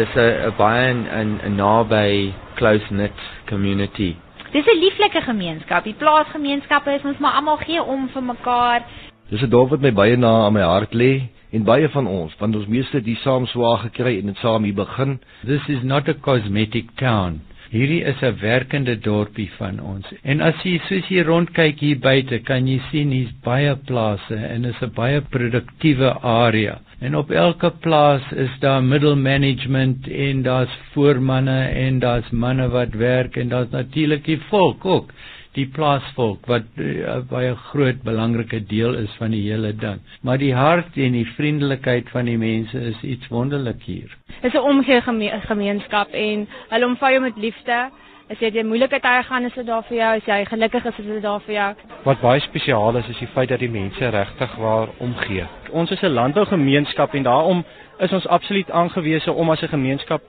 [0.00, 3.12] Dis 'n baie 'n 'n naby close knit
[3.50, 4.16] community.
[4.52, 5.84] Dis 'n lieflike gemeenskap.
[5.84, 8.80] Die plaasgemeenskappe is ons maar almal gee om vir mekaar.
[9.28, 12.32] Dis 'n dorp wat my baie na aan my hart lê en baie van ons,
[12.38, 15.20] want ons meeste het hier saam swaar gekry en dit saam hier begin.
[15.44, 17.40] This is not a cosmetic town.
[17.70, 20.06] Hierdie is 'n werkende dorpie van ons.
[20.24, 24.64] En as jy soos jy rondkyk hier buite, kan jy sien hier's baie plase en
[24.64, 26.80] is 'n baie produktiewe area.
[27.00, 33.36] En op elke plaas is daar middelmanagement en daar's voormanne en daar's manne wat werk
[33.36, 35.12] en daar's natuurlik die volk ook
[35.58, 39.98] die plaasvolk wat uh, baie groot belangrike deel is van die hele ding.
[40.22, 44.14] Maar die hart en die vriendelikheid van die mense is iets wonderlik hier.
[44.40, 47.90] Dit is 'n omgee geme gemeenskap en hulle omvou jou met liefde.
[48.30, 50.16] As jy deur moeilike tye gaan, is dit daar vir jou.
[50.16, 51.74] As jy gelukkig is, is dit daar vir jou.
[52.04, 55.46] Wat baie spesiaal is, is die feit dat die mense regtig waar omgee.
[55.72, 57.64] Ons is 'n landbougemeenskap en daarom
[57.98, 60.22] is ons absoluut aangewese om as 'n gemeenskap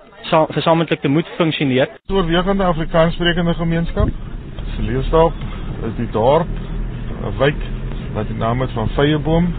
[0.50, 1.90] gesamentlik te moet funksioneer.
[2.08, 4.10] Oorwegende Afrikaanssprekende gemeenskap
[4.82, 5.32] Leefstad
[5.88, 6.48] is die dorp
[7.22, 7.62] 'n wijk
[8.14, 9.54] wat die naam het van Vyeboom.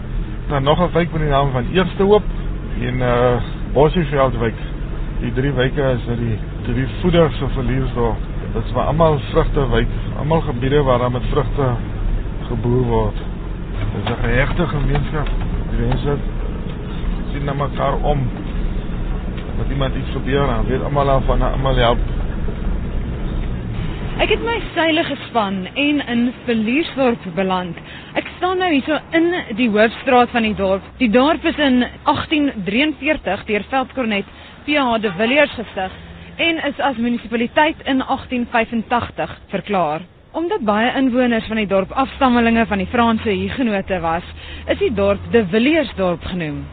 [0.47, 2.23] Dan nog 'n wijk met die naam van Eerste Hoop
[2.79, 3.41] en uh eh,
[3.73, 4.55] Bossieveldwijk.
[5.19, 8.15] Die drie wijke is nou die drie voeders van Leefstad.
[8.53, 11.75] Dit is maar almal vrugtewijk, almal gebiede waar daar met vrugte
[12.47, 13.15] geboer word.
[13.93, 15.27] Dit is 'n regte gemeenskap.
[15.69, 16.17] Die mense
[17.31, 18.19] sien na mekaar om.
[19.61, 21.99] As iemand iets gebeur, dan weet almal van almal help.
[24.21, 27.77] Ek het my seile gespan en in Verliersdorp beland.
[28.13, 30.85] Ek staan nou hierso in die hoofstraat van die dorp.
[30.99, 34.29] Die dorp is in 1843 deur Veldkornet
[34.67, 34.99] P.H.
[35.01, 35.97] de Villiers gestig
[36.45, 40.05] en is as munisipaliteit in 1885 verklaar.
[40.37, 44.29] Omdat baie inwoners van die dorp afstammelinge van die Franse Hugenote was,
[44.69, 46.63] is die dorp de Villiersdorp genoem.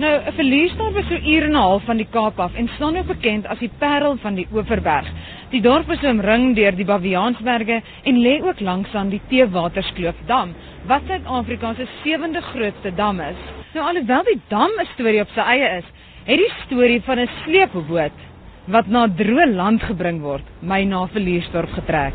[0.00, 2.96] Nou, 'n verliersdorp is so uur en 'n half van die Kaap af en staan
[2.96, 5.08] ook bekend as die Parel van die Oeverberg.
[5.50, 10.54] Die dorp is omring deur die Baviaansberge en lê ook langs aan die Teewaterskloofdam,
[10.86, 13.36] wat Suid-Afrika se sewende grootste dam is.
[13.74, 15.84] Nou alhoewel die dam 'n storie op sy eie is,
[16.24, 18.18] het die storie van 'n sleepboot
[18.66, 22.14] wat na droë land gebring word, my na Verliersdorp getrek.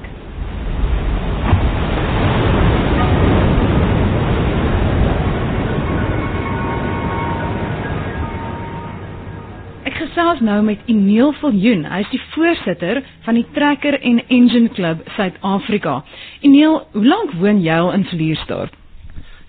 [9.99, 11.85] Gesels nou met Emil Viljoen.
[11.89, 16.01] Hy is die voorsitter van die Trekker en Engine Club Suid-Afrika.
[16.41, 18.75] Emil, hoe lank woon jy al in Vliersdorp?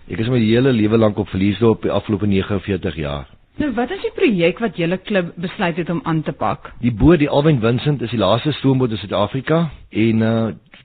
[0.07, 3.27] Ek is my hele lewe lank op Vliersdorp, die afgelope 49 jaar.
[3.57, 6.75] Nou, wat is die projek wat julle klub besluit het om aan te pak?
[6.85, 10.35] Die boot, die Alwyn Vincent, is die laaste stoomboot in Suid-Afrika en uh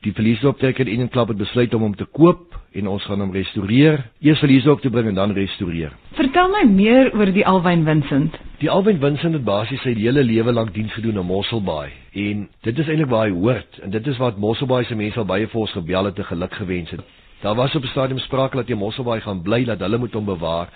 [0.01, 3.99] die en Engine Club het besluit om hom te koop en ons gaan hom restoreer.
[4.21, 5.91] Eers Verliesdorp te bring en dan restoreer.
[6.17, 8.35] Vertel my meer oor die Alwyn Vincent.
[8.59, 12.79] Die Alwyn Vincent het basies sy hele lewe lank diens gedoen in Mosselbaai en dit
[12.79, 15.61] is eintlik waar hy hoort en dit is wat Mosselbaai se mense al baie vir
[15.61, 17.03] ons gebel het te geluk gewens het.
[17.41, 20.25] Daar was op 'n stadium sprake dat hy Mosselbaai gaan bly dat hulle moet hom
[20.25, 20.69] bewaar,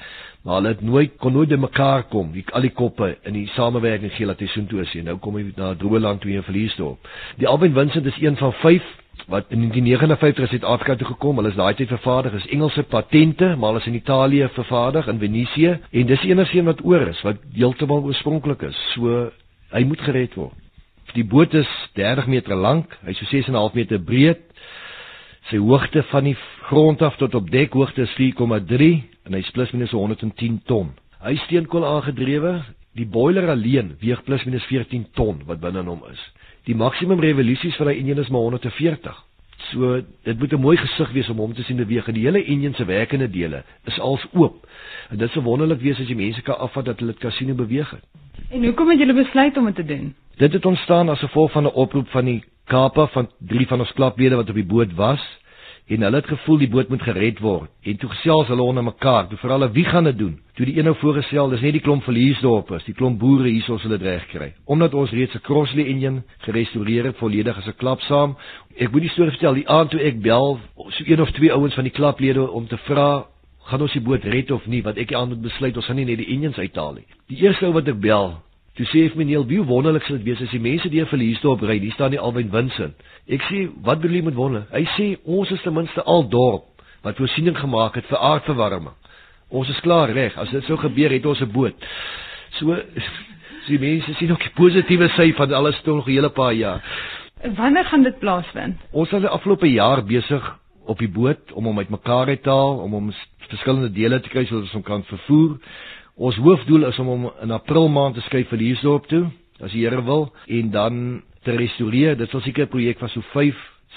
[0.44, 3.48] maar hulle het nooit kon nooit by mekaar kom, die al die koppe in die
[3.48, 4.94] samewerking gee dat hy soontoe is.
[5.04, 6.98] Nou kom hy na Droeland toe in Verliesdorp.
[7.38, 8.82] Die Alwyn Vincent is een van 5
[9.28, 11.40] wat in 1959 in Suid-Afrika toe gekom.
[11.40, 15.20] Hulle is daai tyd vervaardig is Engelse patente, maar hulle is in Italië vervaardig in
[15.20, 18.78] Venesië en dis enigste een wat oor is wat heeltemal oorspronklik is.
[18.94, 19.32] So
[19.74, 20.54] hy moet gered word.
[21.16, 24.42] Die boot is 30 meter lank, hy's so 6.5 meter breed.
[25.50, 26.38] Sy hoogte van die
[26.70, 28.90] grond af tot op dekhoogte is 4,3
[29.26, 30.92] en hy's plus minus 110 ton.
[31.22, 32.60] Hy is steenkool aangedrewe.
[32.96, 36.22] Die boiler alleen weeg plus minus 14 ton wat binne in hom is
[36.66, 39.24] die maksimum revolusies vir hy enjin is maar 140.
[39.72, 42.44] So dit moet 'n mooi gesig wees om hom te sien beweeg en die hele
[42.44, 44.68] enjin se werkende dele is als oop.
[45.10, 47.50] En dit sou wonderlik wees as jy mense kan afvat dat hulle dit kan sien
[47.50, 48.04] en beweeg het.
[48.50, 50.16] En hoekom het julle besluit om dit te doen?
[50.38, 53.94] Dit het ontstaan as gevolg van 'n oproep van die Kaapa van drie van ons
[53.94, 55.22] klaplede wat op die boot was
[55.88, 57.70] en hulle het gevoel die boot moet gered word.
[57.86, 60.40] En toe gesels hulle onder mekaar, toe veral wie gaan dit doen?
[60.58, 63.78] Toe die een nou voorgestel, dis net die klomp verliesdorpers, die klomp boere hier sou
[63.84, 64.54] hulle reg kry.
[64.66, 68.36] Omdat ons reeds 'n Crossley engine gerestoreer het volledig as 'n klap saam.
[68.78, 71.74] Ek moet die storie vertel, die aand toe ek bel, so een of twee ouens
[71.74, 73.26] van die klaplede om te vra
[73.66, 75.96] gaan ons die boot red of nie, want ek het aan moet besluit ons gaan
[75.96, 77.06] nie net die engines uithaal nie.
[77.28, 78.36] Die eerste ou wat ek bel,
[78.76, 81.54] Toe sê ek meneer, wie wonderlik sal dit wees as die mense die verlies toe
[81.54, 81.78] opry.
[81.80, 83.00] Hier staan die Alwyn Vincent.
[83.32, 84.66] Ek sê, wat bedoel jy met wonder?
[84.74, 86.74] Hy sê ons is ten minste al dorp
[87.06, 88.96] wat voorsiening gemaak het vir aardverwarming.
[89.56, 90.36] Ons is klaar reg.
[90.42, 91.76] As dit sou gebeur, het ons 'n boot.
[92.56, 92.72] So
[93.68, 96.82] die mense sien ook die positiewe sy van alles toe nog 'n hele paar jaar.
[97.44, 98.78] Wanneer gaan dit plaasvind?
[98.92, 100.56] Ons was die afgelope jaar besig
[100.86, 103.12] op die boot om hom uitmekaar te haal, om hom
[103.50, 105.58] verskillende dele te kry sodat ons hom kan vervoer
[106.16, 109.26] Ons hoofdoel is om hom in April maand te skuif vir Liesdorp toe,
[109.60, 111.00] as die Here wil, en dan
[111.44, 112.16] te restoreer.
[112.16, 113.56] Dit sal seker 'n projek van so 5,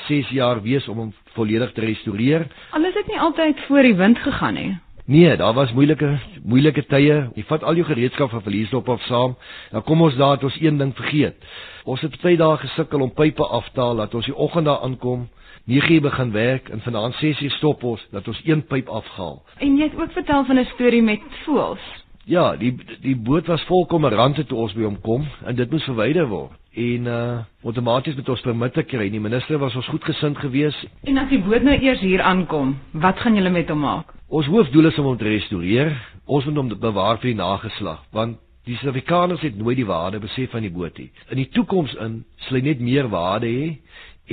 [0.08, 2.48] 6 jaar wees om hom volledig te restoreer.
[2.70, 4.78] Alles het nie altyd voor die wind gegaan nie.
[5.06, 7.30] Nee, daar was moeilike moeilike tye.
[7.34, 9.36] Jy vat al jou gereedskap van Verliesdorp af saam.
[9.70, 11.36] Dan kom ons daar dat ons een ding vergeet.
[11.84, 14.80] Ons het baie dae gesukkel om pype af te haal dat ons die oggend daar
[14.82, 15.28] aankom.
[15.66, 19.42] 9:00 begin werk en vanaand 6:00 stop ons dat ons een pyp afhaal.
[19.58, 22.07] En jy het ook vertel van 'n storie met voëls.
[22.28, 25.86] Ja, die die boot was vol kommerante toe ons by hom kom en dit moes
[25.88, 26.52] verwyder word.
[26.76, 29.06] En uh outomaties met ons permitte kry.
[29.08, 30.84] Die minister was ons goedgesind geweest.
[31.08, 34.12] En as die boot nou eers hier aankom, wat gaan julle met hom maak?
[34.28, 35.94] Ons hoofdoel is om hom te restoreer.
[36.26, 38.36] Ons moet hom bewaar vir die nageslag, want
[38.68, 41.08] die Suid-Afrikaners het nooit die waarde besef van die boot nie.
[41.32, 43.70] In die toekoms in sal hy net meer waarde hê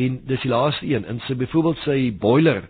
[0.03, 2.65] en dis die laaste een in sy byvoorbeeld sy boiler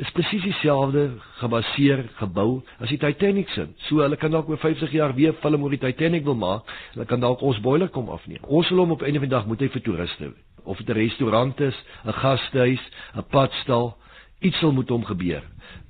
[0.00, 1.02] is presies dieselfde
[1.40, 3.66] gebaseer gebou as die Titanic se.
[3.88, 6.68] So hulle kan dalk oor 50 jaar weer film oor die Titanic wil maak.
[6.94, 8.40] Hulle kan dalk ons boiler kom afneem.
[8.48, 10.32] Ons wil hom op einde van die dag moet hy vir toeriste
[10.64, 12.84] of dit 'n restaurant is, 'n gastehuis,
[13.16, 13.96] 'n padstal,
[14.40, 15.42] iets sal moet hom gebeur.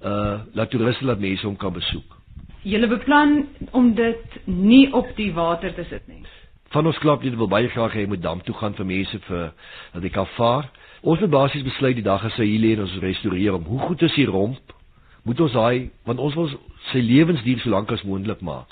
[0.02, 2.16] Uh laat toeriste laat mense hom kan besoek.
[2.62, 6.22] Julle beplan om dit nie op die water te sit nie.
[6.70, 9.52] Van ons klub dit wil baie graag hê moet dam toe gaan vir mense vir
[9.92, 10.70] dat jy kan vaar.
[11.00, 13.64] Ons het basies besluit die dag as hy hier lê en ons restoreer hom.
[13.64, 14.74] Hoe goed is die romp?
[15.24, 16.50] Moet ons daai want ons wil
[16.90, 18.68] sy lewensduur so lank as moontlik maak.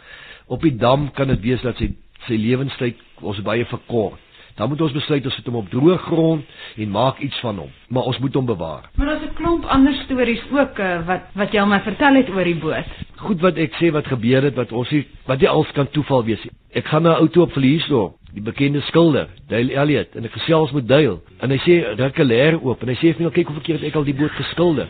[0.48, 1.94] Op die dam kan dit wees dat sy
[2.26, 4.20] sy lewenstyd ons baie verkort.
[4.58, 7.68] Dan moet ons besluit ons sit hom op droë grond en maak iets van hom,
[7.94, 8.88] maar ons moet hom bewaar.
[8.98, 12.28] Maar daar's 'n klomp ander stories ook uh, wat wat jy al my vertel het
[12.28, 12.90] oor die boot.
[13.16, 16.24] Goed wat ek sê wat gebeur het wat ons nie wat nie als kan toeval
[16.24, 16.52] wees nie.
[16.74, 20.32] Ek gaan na 'n ou toe op verliesdorp, die bekende skilder, Dale Elliot, en ek
[20.36, 23.30] gesels met Dale en hy sê ruk 'n leer oop en hy sê vir my
[23.30, 24.88] kyk hoe verkeerd ek al die boot geskilder.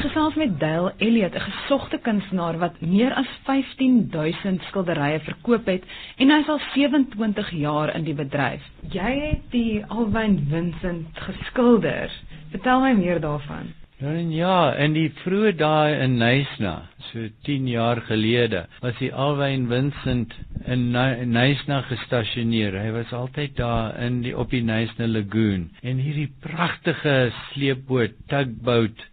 [0.01, 5.83] gesels met Dale Elliot, 'n gesogte kunstenaar wat meer as 15000 skilderye verkoop het
[6.17, 8.61] en hy is al 27 jaar in die bedryf.
[8.91, 12.11] Jy het die Alwyn Vincent geskilder.
[12.51, 13.80] Vertel my meer daarvan.
[14.01, 16.71] En ja, in die vroeë dae in Nysna,
[17.11, 20.33] so 10 jaar gelede, was die Alwyn Vincent
[20.65, 20.87] in
[21.35, 22.79] Nysna gestasioneer.
[22.81, 27.15] Hy was altyd daar in die op die Nysna lagoon en hierdie pragtige
[27.51, 29.05] sleepboot, tugboat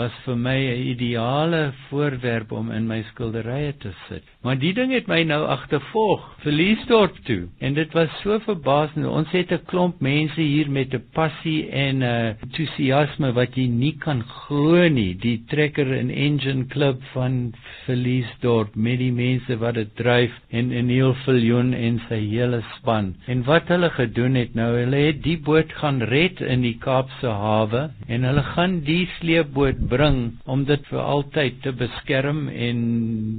[0.00, 4.24] was vir my 'n ideale voorwerp om in my skilderye te sit.
[4.40, 7.42] Maar die ding het my nou agtervolg, Verliesdorp toe.
[7.60, 9.04] En dit was so verbasend.
[9.04, 13.66] Ons het 'n klomp mense hier met 'n passie en 'n uh, entoesiasme wat jy
[13.66, 15.14] nie kan glo nie.
[15.14, 17.52] Die trekker en engine klub van
[17.84, 23.14] Verliesdorp met die mense wat dit dryf en Neil Viljoen en sy hele span.
[23.26, 27.28] En wat hulle gedoen het nou, hulle het die boot gaan red in die Kaapse
[27.28, 32.78] hawe en hulle gaan die sleepboot bring om dit vir altyd te beskerm en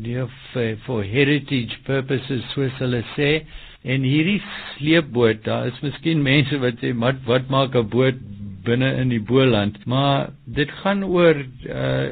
[0.03, 3.31] die vir for heritage purposes soos hulle sê.
[3.87, 4.41] En hierdie
[4.75, 8.19] sleepboot daar is miskien mense wat sê wat wat maak 'n boot
[8.65, 9.79] binne in die Boland?
[9.85, 12.07] Maar dit gaan oor uh,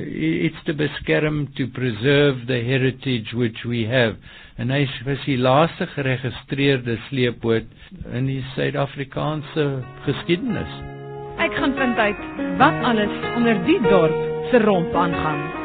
[0.48, 4.16] it's to beskerm to preserve the heritage which we have.
[4.58, 7.68] En hy was die laaste geregistreerde sleepboot
[8.14, 9.68] in die Suid-Afrikaanse
[10.08, 10.74] geskiedenis.
[11.40, 12.26] Ek gaan vind uit
[12.64, 14.20] wat alles onder die dorp
[14.52, 15.60] se romp aangaan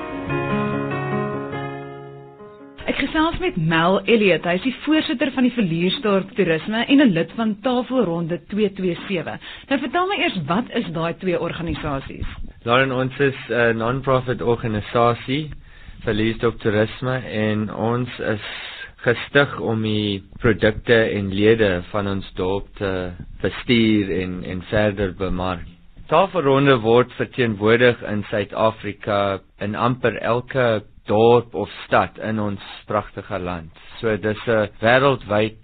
[2.84, 4.44] Ek gesels met Mel Elliot.
[4.44, 9.38] Hy is die voorsitter van die Verliersdorp Toerisme en 'n lid van Tafelronde 227.
[9.70, 12.28] Nou vertel my eers wat is daai twee organisasies?
[12.64, 15.48] Daarin ons is 'n uh, non-profit organisasie
[16.04, 18.44] Verliersdorp Toerisme en ons is
[19.00, 25.64] gestig om die produkte en lede van ons dorp te bestuur en en verder bemark.
[26.08, 33.70] Tafelronde word verteenwoordig in Suid-Afrika in amper elke dorp of stad in ons pragtige land.
[34.00, 35.56] So dis 'n wêreldwyd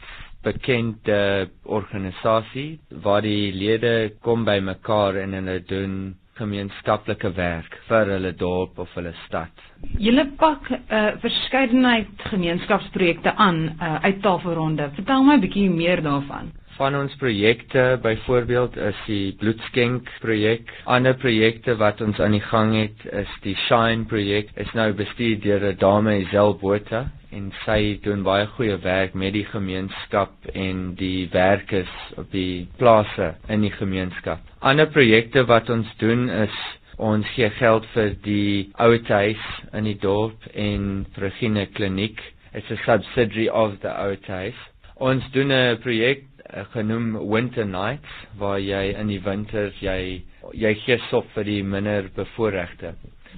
[0.42, 8.32] bekende organisasie waar die lede kom by mekaar en hulle doen gemeenskaplike werk vir hulle
[8.32, 9.52] dorp of hulle stad.
[9.98, 14.90] Julle pak 'n uh, verskeidenheid gemeenskapsprojekte aan uh, uit Tafelronde.
[14.94, 20.70] Vertel my 'n bietjie meer daarvan van ons projekte byvoorbeeld is die bloedskenk projek.
[20.84, 24.50] Ander projekte wat ons aan die gang het is die Shine projek.
[24.56, 29.44] Is nou bestuur deur 'n dame Iselbota en sy doen baie goeie werk met die
[29.46, 34.40] gemeenskap en die werkers op die plase in die gemeenskap.
[34.60, 36.56] Ander projekte wat ons doen is
[36.98, 42.20] ons gee geld vir die ouerhuis in die dorp en Regina kliniek.
[42.52, 44.58] It's a subsidiary of the ouerhuis.
[45.00, 46.26] Ons doen 'n projek
[46.72, 50.22] genoem Winter Nights waar jy in die winter jy
[50.56, 52.94] jy gee sop vir die minder bevoorregte.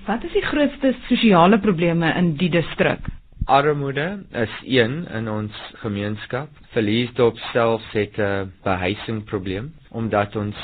[0.06, 3.04] Wat is die grootste sosiale probleme in die distrik?
[3.50, 6.48] Armoede is een in ons gemeenskap.
[6.74, 10.56] Verliesdorp self het 'n behuisingprobleem omdat ons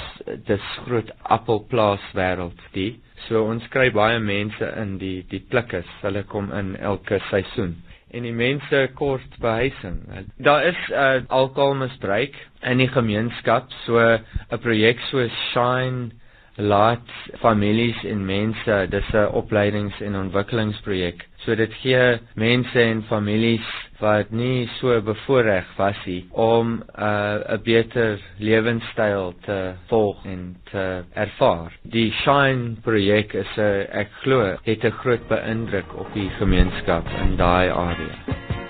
[0.47, 3.01] dis groot appelplaas wêreld die.
[3.29, 5.87] So ons kry baie mense in die die plikkes.
[6.03, 7.77] Hulle kom in elke seisoen
[8.11, 9.99] en die mense kort behuising.
[10.37, 16.11] Daar is 'n uh, alkoholmisbruik in die gemeenskap, so 'n projek so Shine
[16.59, 17.07] laat
[17.41, 21.27] families en mense, dis 'n opleidings- en ontwikkelingsprojek.
[21.45, 23.67] So dit gee mense en families
[24.01, 30.57] wat nie so bevoordeel was nie om 'n uh, 'n beter lewenstyl te volg en
[30.71, 31.73] te ervaar.
[31.83, 37.37] Die Shine projek is 'n ek glo het 'n groot beïndruk op die gemeenskap in
[37.37, 38.68] daai area.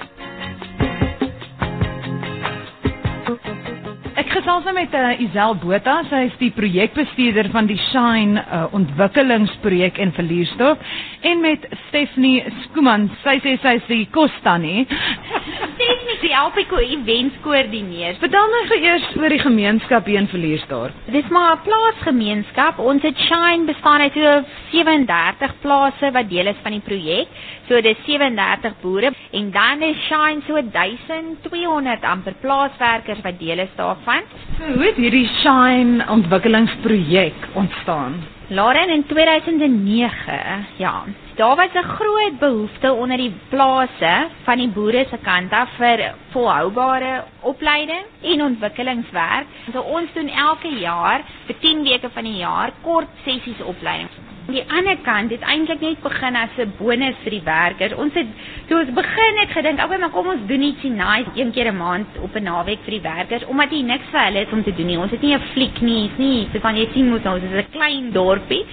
[4.49, 9.99] Gesels nou met uh, Isel Botha, sy is die projekbestuurder van die Shine uh, ontwikkelingsprojek
[10.01, 10.81] in Verliersdorp
[11.29, 14.07] en met Stephanie Skooman, sy sê sy is die.
[14.17, 15.85] Stephanie is
[16.23, 18.17] die Alpico events koördineer.
[18.23, 20.95] Vertel my eers oor die gemeenskap hier in Verliersdorp.
[21.13, 22.79] Dis maar 'n plaasgemeenskap.
[22.79, 27.29] Ons het Shine bestaan uit so 37 plase wat deel is van die projek.
[27.69, 33.75] So dis 37 boere en dan is Shine so 1200 amper plaaswerkers wat deel is
[33.77, 34.23] daarvan.
[34.59, 38.25] So, hoe het hierdie Shine ontwikkelingsprojek ontstaan?
[38.49, 41.05] Lauren in 2009, ja.
[41.39, 46.15] Daar was 'n groot behoefte onder die plase van die boere se kant af vir
[46.31, 49.47] volhoubare opleiding en ontwikkelingswerk.
[49.73, 54.09] So ons doen elke jaar vir 10 weke van die jaar kort sessies opleiding
[54.49, 57.93] die ander kant het eintlik net begin as 'n bonus vir die werkers.
[57.93, 58.27] Ons het
[58.69, 61.77] toe ons begin het gedink, "Oké, maar kom ons doen ietsie nice een keer 'n
[61.77, 64.75] maand op 'n naweek vir die werkers omdat hier niks vir hulle is om te
[64.75, 64.99] doen nie.
[64.99, 66.49] Ons het nie 'n fliek nie, is nie.
[66.53, 68.65] So kan jy sien moet ons is 'n klein dorpie.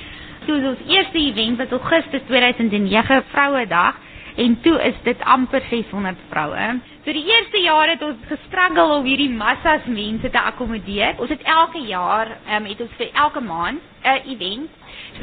[0.45, 3.95] Toe ons eerste event was Augustus 2009 Vrouedag
[4.35, 6.79] en toe is dit amper 600 vroue.
[7.05, 11.15] So die eerste jaar het ons gestruggle om hierdie massas mense te akkommodeer.
[11.23, 14.69] Ons het elke jaar, ehm um, het ons vir elke maand 'n event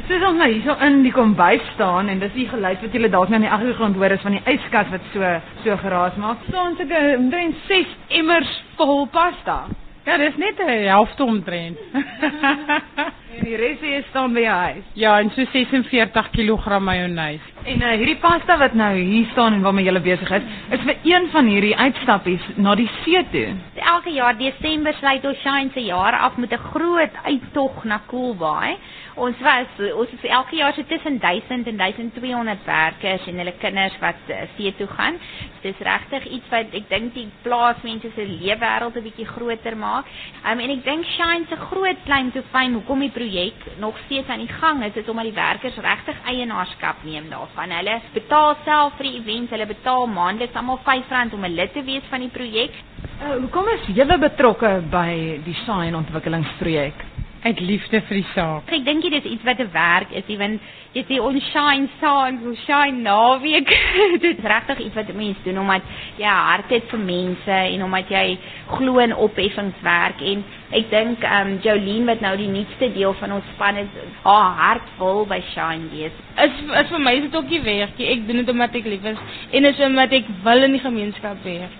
[0.07, 3.29] Soos ons nou hierso in die kombuis staan en dis die geluid wat julle dalk
[3.29, 6.37] nou in die agtergrond hoor is van die yskas wat so so geraas maak.
[6.49, 9.67] Staan so 'n omtrent 6 emmers vol pasta.
[10.05, 11.77] Ja, dis net 'n helfte omtrent.
[13.33, 14.85] en die res is staan by huis.
[14.99, 17.41] Ja, en so 46 kg majonees.
[17.63, 20.97] En uh, hierdie pasta wat nou hier staan en waarmee jy besig is, is vir
[21.07, 23.45] een van hierdie uitstappies na die see toe.
[23.93, 28.77] Elke jaar Desember sluit ons Shine se jaar af met 'n groot uittog na Coolbaai.
[29.15, 33.97] Ons was ons is elke jaar so tussen 1000 en 1200 werkers en hulle kinders
[34.01, 35.19] wat uh, see toe gaan.
[35.61, 40.05] Dit is regtig iets wat ek dink die plaasmense se leefwêreld 'n bietjie groter maak.
[40.45, 44.27] Um, en ek dink Shine se groot claim to fame hoekom die projek nog steeds
[44.27, 47.71] aan die gang is, is omdat die werkers regtig eienaarskap neem daarvan.
[47.71, 51.83] Hulle betaal self vir die events, hulle betaal maandeliks almal R5 om 'n lid te
[51.83, 52.75] wees van die projek.
[53.23, 57.11] Uh, hoekom is julle betrokke by die Shine ontwikkelingsprojek?
[57.43, 58.71] uit liefde vir die saak.
[58.71, 60.59] Ek dink dit is iets wat 'n werk is, ewen
[60.93, 63.67] jy sê ons shine songs, ons shine naweek.
[64.23, 65.81] dit is regtig iets wat mense doen omdat
[66.17, 68.37] jy ja, hart het vir mense en omdat jy
[68.77, 70.43] glo in opheffingswerk en
[70.79, 73.91] ek dink ehm um, Jolene wat nou die nuutste deel van ons span is,
[74.23, 76.15] haar hart vol by shine wees.
[76.45, 78.09] Is is vir my is dit ook nie werkie.
[78.15, 81.45] Ek doen dit omdat ek lief is en is omdat ek wil in die gemeenskap
[81.45, 81.79] wees.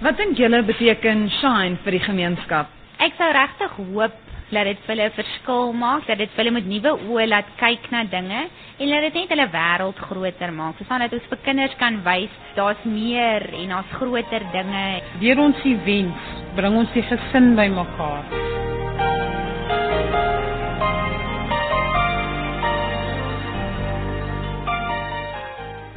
[0.00, 2.72] Wat dink julle beteken shine vir die gemeenskap?
[3.00, 4.16] Ek sou regtig hoop
[4.50, 7.48] dat dit vir hulle 'n verskil maak, dat dit vir hulle met nuwe oë laat
[7.56, 10.74] kyk na dinge en dat dit net hulle wêreld groter maak.
[10.78, 15.02] Soos dat ons vir kinders kan wys daar's meer en daar's groter dinge.
[15.20, 16.18] Deur ons events
[16.56, 18.24] bring ons die gesin bymekaar.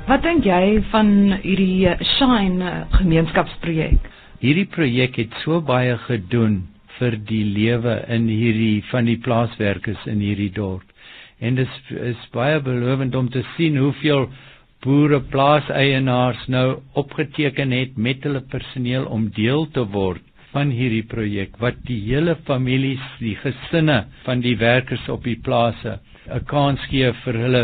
[0.07, 3.99] Wat dink jy van hierdie Shine gemeenskapsprojek?
[4.39, 10.21] Hierdie projek het so baie gedoen vir die lewe in hierdie van die plaaswerkers in
[10.23, 10.85] hierdie dorp.
[11.39, 14.27] En dit is, is baie belovend om te sien hoeveel
[14.83, 16.67] boere plaaseienaars nou
[16.99, 20.23] opgeteken het met hulle personeel om deel te word
[20.53, 25.99] van hierdie projek wat die hele families, die gesinne van die werkers op die plase
[26.31, 27.63] 'n kans gee vir hulle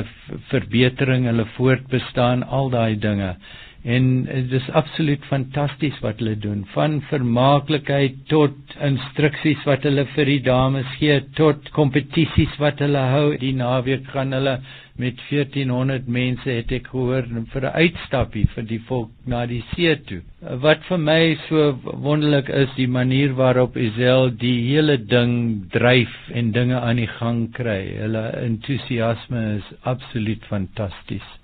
[0.50, 3.36] verbetering, hulle voortbestaan, al daai dinge
[3.84, 10.26] en dit is absoluut fantasties wat hulle doen van vermaaklikheid tot instruksies wat hulle vir
[10.34, 14.58] die dames gee tot kompetisies wat hulle hou die naweek gaan hulle
[15.00, 19.96] met 1400 mense het ek gehoor vir 'n uitstappie vir die volk na die see
[20.10, 20.20] toe.
[20.66, 21.72] Wat vir my so
[22.08, 25.34] wonderlik is die manier waarop Isel die hele ding
[25.72, 27.82] dryf en dinge aan die gang kry.
[28.04, 31.38] Hulle entoesiasme is absoluut fantasties.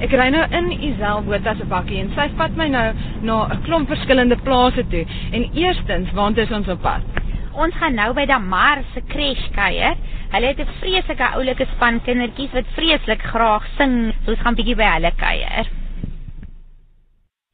[0.00, 2.86] Ek ry nou in Isel Botha se bakkie en sy vat my nou
[3.28, 5.04] na 'n klomp verskillende plase toe.
[5.36, 7.04] En eerstens, waar is ons op pad?
[7.52, 9.96] Ons gaan nou by Damar se crash kuier.
[10.32, 14.14] Hulle het 'n vreeslike oulike span kindertjies wat vreeslik graag sing.
[14.24, 15.66] So ons gaan bietjie by hulle kuier.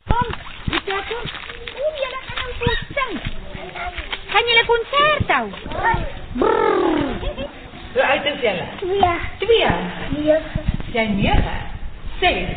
[0.06, 0.28] Kom,
[0.70, 1.24] dit is toe.
[1.76, 3.20] Hoe julle gaan nou so sing?
[4.30, 5.46] Gaan julle konsert hou?
[7.92, 8.66] Hoe oud is julle?
[9.00, 9.16] Ja.
[9.38, 9.58] 2.
[10.24, 10.38] Ja.
[10.92, 11.65] Jy 9.
[12.20, 12.49] 6.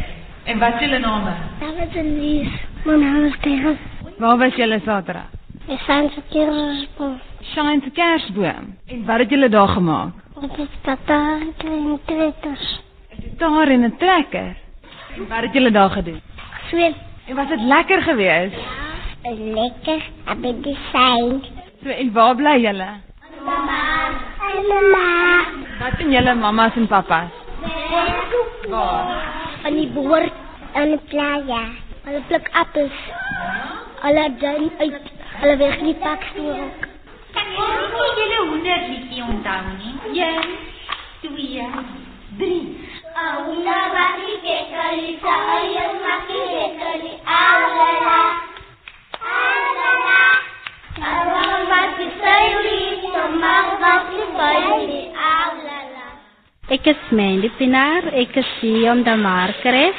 [0.44, 1.34] En wat is julle name?
[1.60, 2.52] Dat is Lies.
[2.84, 3.78] My naam is Tegen.
[4.18, 5.28] Waar was julle Saterdag?
[5.70, 7.20] Ek staan se kerstboom.
[7.42, 8.78] Shine se Kersboom.
[8.88, 10.14] En wat het julle daar gemaak?
[10.34, 12.82] Op die tata en trekkers.
[13.38, 14.56] Daar in 'n trekker.
[15.16, 16.22] En wat het julle daar gedoen?
[16.70, 16.94] Swem.
[17.28, 18.56] En was dit lekker geweest?
[19.54, 20.02] Lekker.
[20.24, 21.44] Heb ik design.
[21.84, 22.90] So en waar bly julle?
[23.46, 24.08] Mama.
[24.56, 25.46] En mama.
[25.80, 27.30] Wat doen julle mammas en pappas?
[28.70, 29.39] Waar?
[29.64, 30.34] Aan die boord.
[30.74, 31.64] Aan die playa.
[32.04, 33.00] Hulle pluk appels.
[34.02, 35.12] Hulle dan uit.
[35.42, 36.88] Hulle weg die pakstoel ook.
[37.36, 40.24] Kan jy julle 100 liedjie onthou nie?
[40.24, 40.69] 1
[57.20, 59.98] Ek is Mandy Pinaar, ek is hier om dan Markres.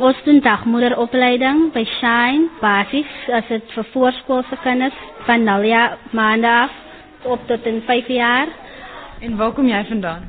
[0.00, 6.48] Ons doen dagmoederopleiding by Shine Basis as dit vir voorskoolse kinders van 0 jaar maande
[6.48, 6.72] af
[7.28, 8.48] op tot in 5 jaar.
[9.20, 10.24] En waar kom jy vandaan?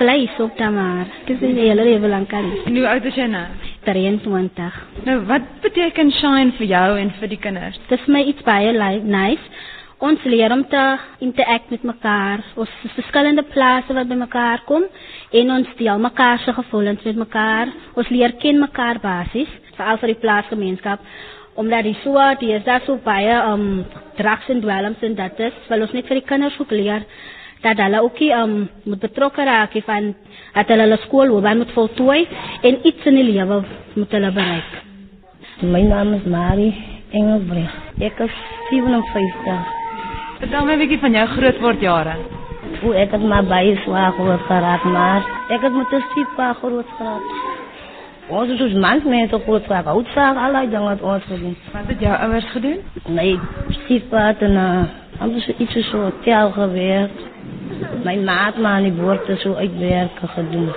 [0.00, 1.04] Bly so op dan maar.
[1.26, 2.48] Ek is 'n hele lewe lank al.
[2.66, 3.46] En hoe oud is jy nou?
[3.84, 4.72] 23.
[5.04, 7.78] Nou, wat beteken Shine vir jou en vir die kinders?
[7.88, 9.42] Dit is my iets baie li- nice.
[9.98, 10.82] Ons leer om te
[11.26, 12.44] interact met mekaar.
[12.54, 14.84] Ons is verskillende plase wat by mekaar kom
[15.34, 17.72] en ons deel mekaar se gevoelens met mekaar.
[17.98, 21.02] Ons leer ken mekaar basies, veral vir die plaasgemeenskap
[21.58, 23.64] omdat die so die is daar so baie um
[24.14, 27.02] drugs en dwelms en dat is wil ons net vir die kinders ook leer
[27.64, 30.12] dat hulle ook nie, um moet betrokke raak nie van
[30.54, 32.20] dat hulle hulle skoolloopbaan moet voltooi
[32.62, 33.64] en iets in die lewe
[33.96, 34.78] moet hulle bereik.
[35.66, 36.70] My naam is Marie
[37.10, 37.74] Engelbreg.
[37.98, 38.38] Ek is
[38.70, 39.77] 57.
[40.38, 42.12] Vertel my 'n bietjie van jou grootwordjare.
[42.80, 46.86] Hoe ek het maar baie swaar groot geraak, maar ek het met 'n stiefpa groot
[46.96, 47.24] geraak.
[48.28, 49.84] Ons is dus mans mense groot geraak.
[49.84, 51.56] Houtsaag, allerlei dinge wat ons gedoen.
[51.72, 52.78] Wat het jou ouers gedoen?
[53.08, 57.20] My stiefpa het in 'n anders iets so hotel gewerkt.
[58.04, 60.70] My maat maar aan die boord so uitwerken gedoen.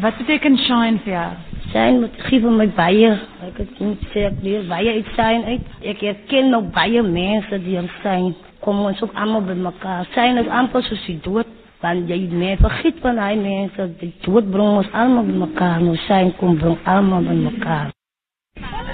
[0.00, 1.30] Wat beteken shine vir jou?
[1.72, 3.10] Zijn moet geven my baie.
[3.46, 5.60] Ek het nie sê ek leer baie uit zijn uit.
[5.82, 8.34] Ek herken nog baie mense die er zijn.
[8.62, 10.06] Kom ons ook allemaal bij elkaar.
[10.14, 11.46] Zijn is amper soos die dood.
[11.80, 13.88] Want jy net vergiet van die mense.
[13.98, 15.82] Die dood bring ons allemaal bij elkaar.
[15.82, 17.90] Nou zijn kom bring allemaal bij elkaar.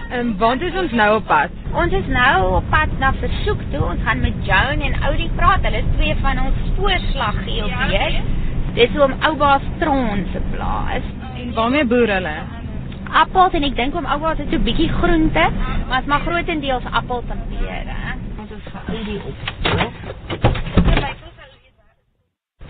[0.09, 1.51] En waar is ons nou op pad?
[1.75, 3.83] Ons is nou op pad na versoek toe.
[3.85, 5.63] Ons gaan met Joan en Oudie praat.
[5.63, 8.23] Hulle is twee van ons voorslag GLB's.
[8.75, 11.05] Dis oom Ouba Stron se plaas.
[11.37, 12.37] En waarmee boer hulle?
[13.21, 15.45] Appels en ek dink oom Ouba het so 'n bietjie groente,
[15.89, 18.17] maar dit maar grootendeels appels en pere.
[18.65, 19.35] Vir Oudie op.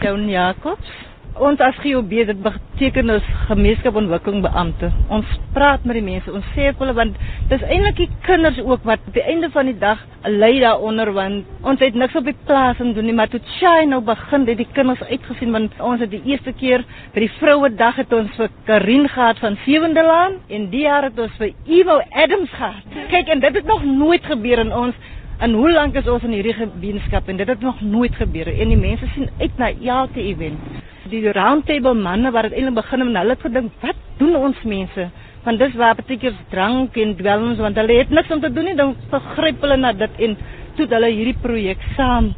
[0.03, 0.97] Joan Jacobs.
[1.39, 4.89] Ons as GOB dit beteken ons gemeenskapontwikkelingsbeampte.
[5.15, 6.33] Ons praat met die mense.
[6.35, 7.19] Ons sê hulle want
[7.51, 11.47] dis eintlik die kinders ook wat aan die einde van die dag ly daaronder want
[11.63, 14.59] ons het niks op die plaas om doen nie, maar toe Shine nou begin het
[14.59, 16.83] die kinders uitgesien want ons het die eerste keer
[17.15, 21.23] by die Vrouedag het ons vir Karin gehad van Sewende Laan en die jaar het
[21.23, 22.99] ons vir Evo Adams gehad.
[23.15, 24.99] Kyk en dit het nog nooit gebeur in ons
[25.39, 28.73] En hoe lank is ons in hierdie gemeenskap en dit het nog nooit gebeur en
[28.73, 30.81] die mense sien uit na elke event.
[31.13, 35.07] Die roundtable manne wat dit eintlik begin en hulle het gedink, wat doen ons mense?
[35.45, 38.75] Want dis waar partykeer drank en dwelms want hulle het niks om te doen nie,
[38.75, 40.35] dan vergryp hulle na dit en
[40.77, 42.33] toe hulle hierdie projek saam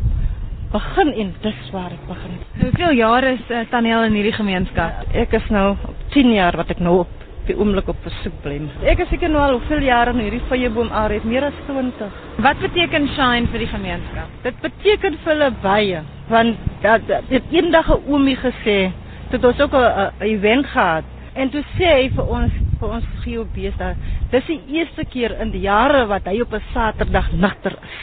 [0.71, 2.37] begin en dis waar dit begin.
[2.61, 5.09] Hoeveel jare is uh, Tanel in hierdie gemeenskap?
[5.17, 5.73] Ek is nou
[6.13, 7.20] 10 jaar wat ek nou op
[7.51, 8.59] die oomblik op versoek bly.
[8.93, 12.19] Ek is seker nou al hoeveel jare in hierdie vyeboom area, meer as 20.
[12.47, 14.35] Wat beteken Shine vir die gemeenskap?
[14.47, 18.93] Dit beteken vir hulle baie, want dat dat het eendag 'n oomie gesê,
[19.31, 23.77] toe ons ook 'n event gehad en toe sê hy vir ons vir ons GOB's
[23.79, 23.97] daar,
[24.31, 27.97] dis die eerste keer in die jare wat hy op 'n Saterdag nagter is.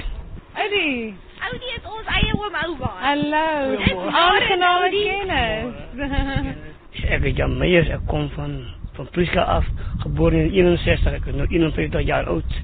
[0.55, 1.13] Oudie,
[1.47, 2.91] Oudie is ons eie oom Ouba.
[2.99, 3.77] hallo.
[4.11, 6.55] Aangename kennis.
[7.13, 8.57] Ek is Jan Meyers, ek kom van
[8.97, 9.65] van Prieska af,
[10.03, 12.59] gebore in 61, ek is nou 51 jaar oud.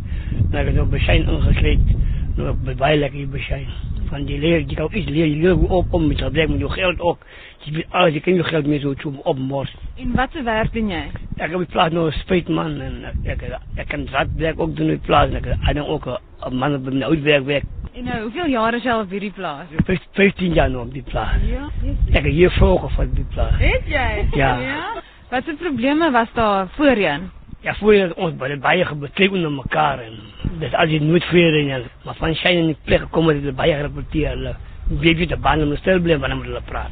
[0.50, 1.96] En ek is nou beschijn ingesleept,
[2.38, 3.68] nou ek baie lekker hier beschijn.
[4.10, 6.50] Van die leer, je kan ook iets leren, je leert hoe op om met gebrek
[6.50, 7.26] met je geld ook.
[7.64, 9.76] Je weet alles, je kan je geld meer zo zo opmors.
[9.96, 11.06] En wat se werk doen jy?
[11.38, 14.90] Ek heb die plaats nou een spuitman en ek, ek, ek kan ratwerk ook doen
[14.90, 15.32] in die plaats.
[15.32, 17.72] En ek, ek dan ook een, een man op mijn uitwerk werk.
[17.94, 19.70] En nou, hoeveel jaar is jy al op hierdie plaas?
[20.18, 21.44] 15 jaar nou op die plaats.
[21.46, 21.68] Ja.
[22.10, 23.58] Ek het hier vroeger van die plaats.
[23.58, 24.28] Het jy?
[24.34, 24.58] Ja.
[24.60, 25.04] ja?
[25.30, 27.30] Wat se probleme was daar voorheen?
[27.62, 30.20] Ja, voorheen het ons baie baie gebetreek onder mekaar en
[30.60, 33.56] dis al die nooit vrede en maar van skyn in die plek gekom het hulle
[33.56, 34.56] baie rapporteer hulle
[34.90, 36.92] weet jy die bande moet stil bly wanneer hulle praat.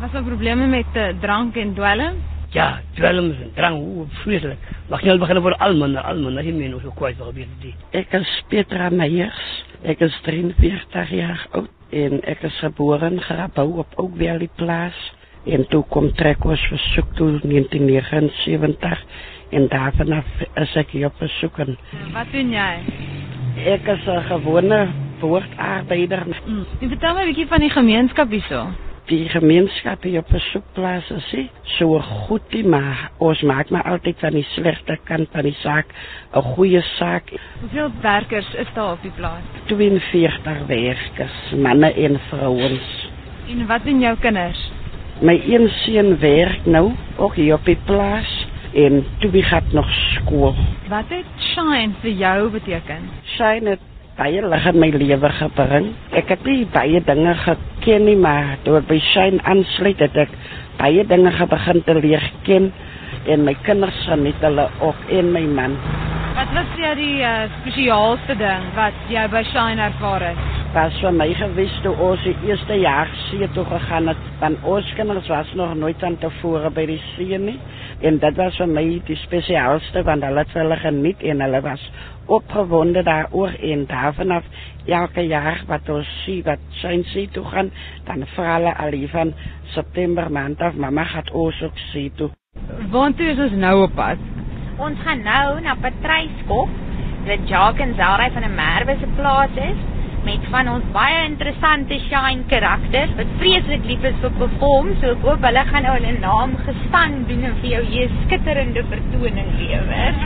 [0.00, 2.20] Was daar probleme met uh, drank en dwelm?
[2.50, 4.58] Ja, dwelm en drank, hoe vreeslik.
[4.90, 7.50] Mag jy al begin voor alman, alman, as jy meen hoe so kwyt wil gebeur
[7.62, 7.84] dit.
[7.96, 9.44] Ek is Petra Meyers.
[9.86, 14.50] Ek is 43 jaar oud en ek is gebore in Grabouw op ook weer die
[14.56, 14.98] plaas.
[15.46, 19.04] En toe kom trek ons versoek toe 1979
[19.50, 20.22] en daarvan
[20.54, 21.58] is ek hier op besoek.
[21.58, 21.76] En
[22.12, 22.72] Wat doen jy?
[23.66, 24.88] ek is 'n gewone
[25.20, 26.26] woordarbeider.
[26.46, 26.64] Mm.
[26.80, 28.66] En vertel my 'n bietjie van die gemeenskap hierso.
[29.06, 34.16] Die gemeenskap hier op besoekplaas is nie so goed nie, maar ons maak maar altyd
[34.18, 35.86] van die slegte kant van die saak
[36.34, 37.22] 'n goeie saak.
[37.60, 39.42] Hoeveel werkers is daar op die plaas?
[39.66, 43.10] 42 werkers, manne en vrouens.
[43.48, 44.69] En wat doen jou kinders?
[45.20, 50.54] My een seun werk nou ook hier op die plaas en twee gaan nog skool.
[50.88, 53.04] Wat het shine vir jou beteken?
[53.36, 53.82] Shine het
[54.16, 55.90] baie lig in my lewe gebring.
[56.16, 60.32] Ek het nie baie dinge geken nie, maar deur by Shine aansluit het ek
[60.80, 62.72] baie dinge begin te leer ken
[63.28, 65.76] en my kinders geniet hulle ook en my man.
[66.38, 70.59] Wat was jou die uh, spesiaalste ding wat jy by Shine ervaar het?
[70.70, 74.20] Was vir my gewees toe ons die eerste jaar see toe gegaan het.
[74.38, 77.56] Want ons kinders was nog nooit aan tevore by die see nie.
[78.06, 81.82] En dit was vir my die spesiaalste want hulle het hulle geniet en hulle was
[82.30, 84.46] opgewonde daaroor en daarvan af
[84.86, 87.72] elke jaar wat ons sien wat sy see toe gaan,
[88.06, 89.34] dan vra hulle al hier van
[89.74, 92.30] September maand af, mamma gaat ons ook see toe.
[92.94, 94.22] Waartoe is ons nou op pad?
[94.78, 96.70] Ons gaan nou na Patryskop,
[97.26, 101.96] dit Jacques en Zelda van 'n Merwe se plaas is met van ons baie interessante
[102.06, 106.12] shine karakters wat vreeslik lief is vir perform, so ek hoop hulle gaan nou hulle
[106.18, 110.20] naam gestaan doen en vir jou hier skitterende vertoning lewer.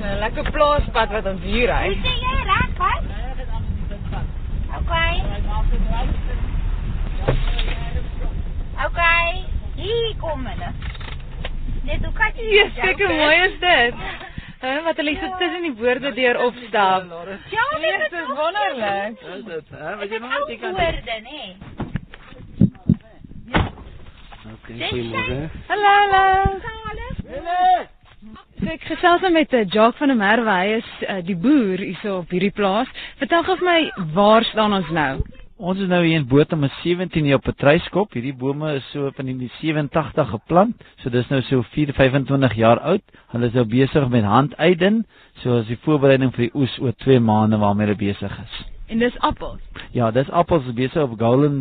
[0.00, 1.90] 'n Lekker plaaspad wat ons hier ry.
[2.06, 3.04] Sê jy reg, wat?
[4.80, 5.14] Okay.
[8.86, 9.44] Okay.
[9.76, 10.72] Hier kom hulle.
[11.84, 12.48] Net hoe kan jy?
[12.54, 13.94] Jesus, kyk hoe mooi is dit.
[14.60, 17.04] Hè, wat hulle so tussen die woorde deur opstap.
[17.50, 19.22] Ja, dit is wonderlik.
[19.36, 19.70] Is dit?
[19.70, 21.44] Hè, wat jy nou net kan woorde, nê?
[24.50, 25.38] Okay, goeiemôre.
[25.70, 26.28] Hallo, hallo.
[28.60, 31.80] So ek gesels nou met uh, Jacques van der Merwe, hy is uh, die boer
[31.80, 32.90] hierso op hierdie plaas.
[33.22, 33.78] Vertel gou vir my,
[34.12, 35.14] waar staan ons nou?
[35.60, 38.14] Ons is nou hier in Botham 17 hier op Patryskop.
[38.16, 40.86] Hierdie bome is so van die 87 geplant.
[41.02, 43.04] So dis nou so 4 25 jaar oud.
[43.34, 45.02] Hulle is nou besig met handuiden.
[45.42, 48.56] So as die voorbereiding vir die oes oor 2 maande waarmee hulle besig is.
[48.88, 49.60] En dis appels.
[49.92, 51.60] Ja, dis appels besig op Golden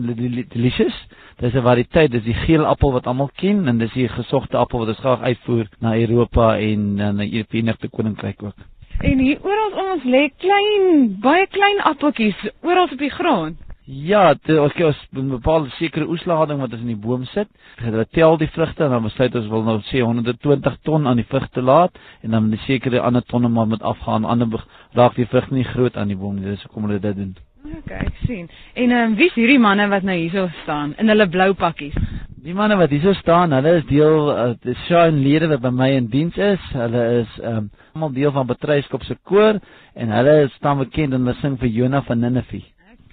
[0.56, 0.96] Delicious.
[1.44, 4.80] Dis 'n variëteit, dis die geel appel wat almal ken en dis die gesogte appel
[4.80, 8.56] wat ons graag uitvoer na Europa en na die Verenigde Koninkryk ook.
[9.02, 13.58] En hier oral om ons lê klein, baie klein appeltjies oral op die grond.
[13.90, 17.48] Ja, dit ons ons 'n bepaalde sekere oeslading wat ons in die boom sit.
[17.82, 21.26] Hulle tel die vrugte en dan besluit ons wil nou sê 120 ton aan die
[21.26, 24.26] vrugte laat en dan die sekere ander tonne maar moet afgaan.
[24.26, 26.46] Ander raak die vrug nie groot aan die boom nie.
[26.46, 27.36] Dis hoekom hulle dit doen.
[27.66, 28.48] OK, ek sien.
[28.76, 31.98] En ehm um, wie's hierdie manne wat nou hierso staan in hulle blou pakkies?
[32.44, 35.90] Die manne wat hierso staan, hulle is deel uh, die shine lede wat by my
[35.98, 36.62] in diens is.
[36.74, 39.58] Hulle is ehm um, almal deel van Betryskop se koor
[39.96, 42.62] en hulle staan bekend en hulle sing vir Jonah van Nineve.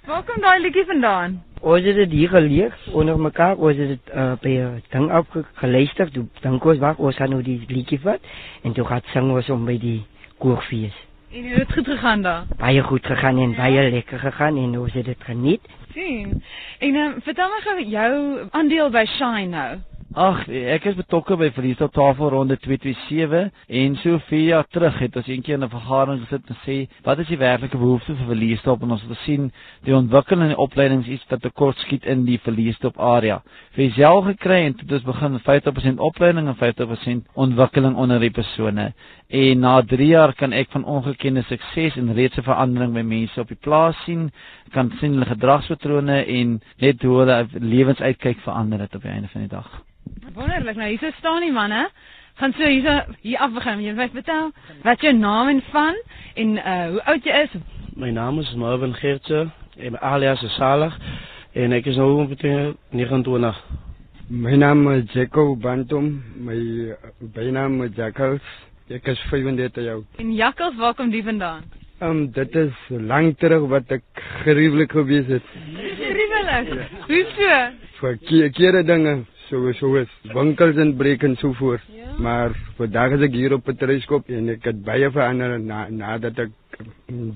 [0.07, 1.33] Waar kom daai liedjie vandaan?
[1.59, 3.57] Ons het dit hier geleer onder mekaar.
[3.57, 6.11] Ons het dit uh, by 'n ding afgeluister.
[6.11, 8.21] Toe dink ons wag, ons gaan nou die liedjie vat
[8.63, 10.05] en toe gaan sing ons om by die
[10.37, 10.95] koorfees.
[11.31, 12.45] En het dit goed gegaan daar?
[12.57, 15.61] Baie goed gegaan en baie lekker gegaan en ons het dit geniet.
[15.93, 16.43] sien.
[16.79, 19.77] En um, vertel my gou jou aandeel by Shine nou.
[20.17, 23.51] Ag, ek is betrokke by Verliesdorp Tafelronde 227
[23.81, 27.19] en so 4 jaar terug het ons eendag in 'n vergadering gesit en sê, wat
[27.21, 29.51] is die werklike behoeftes vir Verliesdorp en ons het gesien
[29.85, 33.43] die ontwikkeling in die opleidings iets wat tekort skiet in die Verliesdorp area.
[33.77, 38.93] Vir self gekry en dit begin 50% opleiding en 50% ontwikkeling onder die persone.
[39.27, 43.39] En na 3 jaar kan ek van ongekende sukses en reeds 'n verandering by mense
[43.39, 44.31] op die plaas sien,
[44.71, 49.41] kan sien hulle gedragspatrone en net hoe hulle lewensuitkyk verander het op die einde van
[49.41, 49.83] die dag.
[50.33, 50.75] Wonderlik.
[50.75, 51.89] Nou hier staan die manne.
[52.35, 53.81] Gaan so hier hier af begin.
[53.81, 54.51] Jy moet vertel
[54.83, 55.95] wat jou naam en van
[56.35, 57.55] en uh hoe oud jy is.
[57.95, 60.97] My naam is Marvin Geertje en my alias is Salig
[61.53, 63.61] en ek is nou omtrent 29.
[64.29, 66.95] My naam is Jacob Bantum, my
[67.33, 68.41] bynaam is Jackals.
[68.89, 70.05] Ek is 35 jaar oud.
[70.23, 71.63] En Jakkals, waar kom die vandaan?
[71.99, 74.03] Um dit is lank terug wat ek
[74.43, 75.47] gruwelik gewees het.
[75.75, 76.69] Gruwelik.
[77.09, 77.57] Hoe so?
[77.99, 79.15] Vir ke kere dinge
[79.49, 81.83] so so is winkels en breek en so voort.
[81.91, 82.13] Ja.
[82.19, 86.53] Maar vandag is ek hier op Patrieskop en ek het baie verander na nadat ek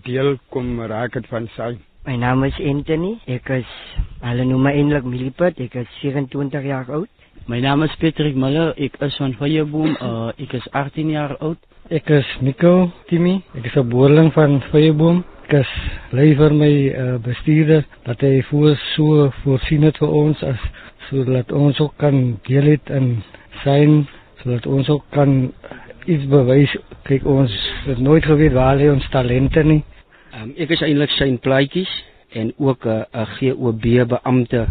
[0.07, 1.73] deel kom raak het van sy.
[2.07, 3.15] My naam is Anthony.
[3.27, 3.75] Ek is
[4.23, 5.59] hulle noem my eintlik Milipet.
[5.67, 7.09] Ek is 27 jaar oud.
[7.47, 8.73] My naam is Patrick Muller.
[8.77, 9.95] Ek is van Feyeboom.
[9.97, 11.57] Uh, ek is 18 jaar oud.
[11.89, 13.39] Ek is Nico Timmy.
[13.57, 15.23] Ek is 'n boerling van Feyeboom.
[15.49, 15.71] Ek is
[16.13, 20.61] lei vir my uh, bestuurder dat hy voor so voorsien het vir ons as
[21.09, 23.23] sodat ons ook kan deel het in
[23.63, 24.05] sy
[24.43, 25.51] sodat ons ook kan
[26.05, 26.77] iets bewys.
[27.09, 27.51] Kyk ons
[27.89, 29.83] het nooit geweet waar lê ons talente nie.
[30.37, 31.89] Um, ek is eintlik sy plaatjies
[32.37, 34.67] en ook 'n uh, GOB beampte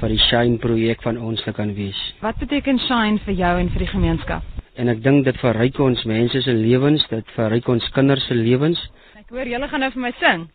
[0.00, 1.98] vir die Shine projek van ons te kan wees.
[2.22, 4.42] Wat beteken Shine vir jou en vir die gemeenskap?
[4.76, 8.82] En ek dink dit verryk ons mense se lewens, dit verryk ons kinders se lewens.
[9.16, 10.46] Ek hoor julle gaan nou vir my sing.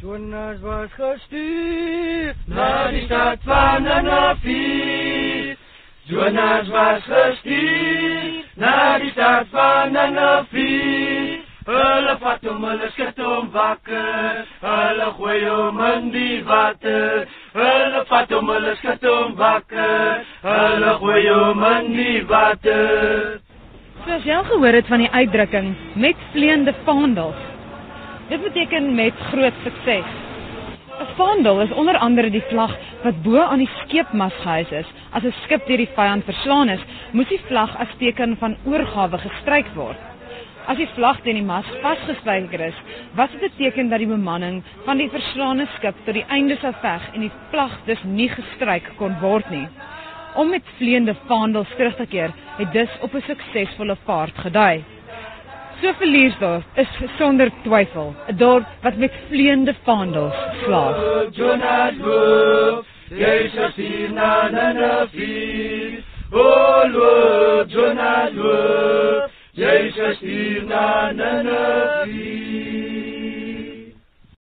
[0.00, 5.56] Jonas was gestuur na die stad van Nanafi.
[6.08, 11.44] Jonas was gestuur na die stad van Nanafi.
[11.68, 14.38] Hulle vat hom, hulle skud hom wakker.
[14.62, 17.26] Hulle gooi hom in die water.
[17.58, 20.24] Hulle vat hom, hulle skud hom wakker.
[20.44, 23.40] Hulle gooi hom in die water.
[24.04, 27.40] Soos jy al gehoor het van die uitdrukking met vleiende vaandels.
[28.30, 30.14] Dit beteken met groot sukses.
[30.98, 34.88] 'n Vaandel is onder andere die vlag wat bo aan die skeepmas gehuis is.
[35.10, 39.18] As 'n skip deur die vyand verslaan is, moet die vlag as teken van oorgawe
[39.18, 40.07] gestryk word.
[40.68, 42.80] As die vlag teen die mas vasgespijker is,
[43.16, 46.72] was dit 'n teken dat die bemanning van die verslaane skip tot die einde sou
[46.82, 49.68] veg en die vlag dus nie gestryk kon word nie.
[50.34, 54.84] Om met vleiende vaandels terug te keer, het dus op 'n suksesvolle vaart gedui.
[55.80, 60.96] So Verliersdorp is sonder twyfel 'n dorp wat met vleiende vaandels slaag.
[61.32, 66.02] Jonas Wolf, Jesus hier na na na vier.
[66.32, 72.87] Oh Lord, Jonas Wolf, Jezus hier na nenevi.